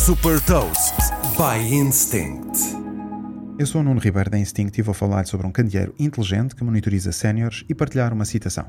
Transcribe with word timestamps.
Super 0.00 0.40
Toast 0.40 0.94
by 1.36 1.74
Instinct. 1.74 2.58
Eu 3.58 3.66
sou 3.66 3.82
o 3.82 3.84
Nuno 3.84 4.00
Ribeiro 4.00 4.30
da 4.30 4.38
Instinct 4.38 4.80
e 4.80 4.82
vou 4.82 4.94
falar 4.94 5.26
sobre 5.26 5.46
um 5.46 5.52
candeeiro 5.52 5.94
inteligente 5.98 6.56
que 6.56 6.64
monitoriza 6.64 7.12
séniores 7.12 7.66
e 7.68 7.74
partilhar 7.74 8.10
uma 8.10 8.24
citação. 8.24 8.64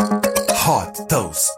Hot 0.00 1.06
Toast. 1.06 1.52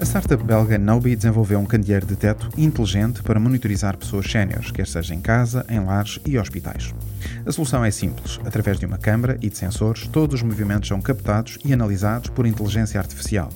A 0.00 0.04
startup 0.04 0.42
belga 0.44 0.78
Nobi 0.78 1.16
desenvolveu 1.16 1.58
um 1.58 1.66
candeeiro 1.66 2.06
de 2.06 2.14
teto 2.14 2.48
inteligente 2.56 3.24
para 3.24 3.40
monitorizar 3.40 3.96
pessoas 3.96 4.30
séniores, 4.30 4.70
quer 4.70 4.86
seja 4.86 5.12
em 5.12 5.20
casa, 5.20 5.66
em 5.68 5.80
lares 5.80 6.20
e 6.24 6.38
hospitais. 6.38 6.94
A 7.44 7.50
solução 7.50 7.84
é 7.84 7.90
simples. 7.90 8.38
Através 8.46 8.78
de 8.78 8.86
uma 8.86 8.98
câmara 8.98 9.36
e 9.42 9.50
de 9.50 9.58
sensores, 9.58 10.06
todos 10.06 10.36
os 10.36 10.42
movimentos 10.42 10.88
são 10.88 11.02
captados 11.02 11.58
e 11.64 11.72
analisados 11.72 12.30
por 12.30 12.46
inteligência 12.46 13.00
artificial. 13.00 13.50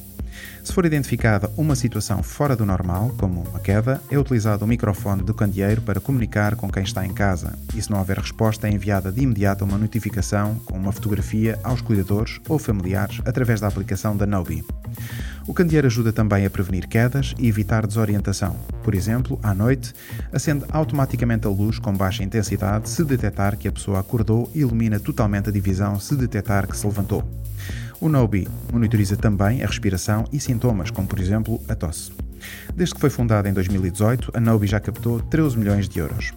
Se 0.62 0.73
for 0.73 0.87
identificada 0.87 1.51
uma 1.57 1.77
situação 1.77 2.23
fora 2.23 2.57
do 2.57 2.64
normal, 2.64 3.14
como 3.19 3.43
uma 3.43 3.61
queda, 3.61 4.01
é 4.11 4.19
utilizado 4.19 4.65
o 4.65 4.69
microfone 4.69 5.23
do 5.23 5.34
candeeiro 5.34 5.83
para 5.83 6.01
comunicar 6.01 6.56
com 6.56 6.70
quem 6.70 6.83
está 6.83 7.05
em 7.05 7.12
casa. 7.12 7.59
E 7.75 7.83
se 7.83 7.91
não 7.91 7.98
houver 7.98 8.19
resposta, 8.19 8.66
é 8.66 8.70
enviada 8.70 9.12
de 9.12 9.20
imediato 9.23 9.65
uma 9.65 9.77
notificação 9.78 10.56
com 10.65 10.78
uma 10.78 10.92
fotografia 10.92 11.59
aos 11.62 11.80
cuidadores 11.80 12.41
ou 12.48 12.59
familiares 12.59 13.20
através 13.25 13.61
da 13.61 13.69
aplicação 13.69 14.16
da 14.16 14.27
Nobi. 14.27 14.65
O 15.47 15.52
candeeiro 15.52 15.87
ajuda 15.87 16.12
também 16.12 16.47
a 16.47 16.51
prevenir 16.51 16.89
quedas 16.89 17.34
e 17.39 17.47
evitar 17.47 17.87
desorientação. 17.87 18.56
Por 18.83 18.95
exemplo, 18.95 19.39
à 19.42 19.55
noite, 19.55 19.92
acende 20.33 20.64
automaticamente 20.70 21.47
a 21.47 21.51
luz 21.51 21.78
com 21.78 21.92
baixa 21.92 22.25
intensidade 22.25 22.89
se 22.89 23.05
detectar 23.05 23.59
que 23.59 23.69
a 23.69 23.73
pessoa 23.73 24.01
acordou 24.01 24.51
e 24.55 24.61
ilumina 24.61 24.98
totalmente 24.98 25.51
a 25.51 25.53
divisão 25.53 26.01
se 26.01 26.16
detectar 26.16 26.66
que 26.66 26.77
se 26.77 26.87
levantou. 26.87 27.23
O 28.01 28.09
Nobi 28.09 28.48
monitoriza 28.73 29.16
também 29.16 29.62
a 29.62 29.66
respiração 29.66 30.25
e 30.33 30.41
sintomas, 30.41 30.91
como 30.91 31.07
por 31.07 31.21
exemplo 31.21 31.61
a 31.69 31.75
tosse. 31.75 32.12
Desde 32.75 32.95
que 32.95 33.01
foi 33.01 33.11
fundada 33.11 33.48
em 33.48 33.53
2018, 33.53 34.33
a 34.34 34.41
Nobi 34.41 34.67
já 34.67 34.80
captou 34.80 35.20
13 35.20 35.59
milhões 35.59 35.89
de 35.89 35.98
euros. 35.98 36.33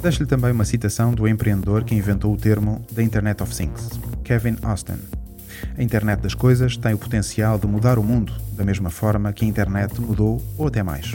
Deixo-lhe 0.00 0.28
também 0.28 0.52
uma 0.52 0.64
citação 0.64 1.12
do 1.12 1.26
empreendedor 1.26 1.84
que 1.84 1.94
inventou 1.94 2.32
o 2.32 2.36
termo 2.36 2.84
da 2.92 3.02
Internet 3.02 3.42
of 3.42 3.54
Things, 3.54 3.90
Kevin 4.22 4.56
Austin. 4.62 4.98
A 5.76 5.82
internet 5.82 6.20
das 6.20 6.34
coisas 6.34 6.76
tem 6.76 6.94
o 6.94 6.98
potencial 6.98 7.58
de 7.58 7.66
mudar 7.66 7.98
o 7.98 8.02
mundo, 8.02 8.32
da 8.52 8.64
mesma 8.64 8.90
forma 8.90 9.32
que 9.32 9.44
a 9.44 9.48
internet 9.48 10.00
mudou 10.00 10.40
ou 10.56 10.68
até 10.68 10.82
mais. 10.82 11.14